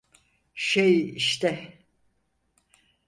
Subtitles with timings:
[0.53, 1.77] Şey işte…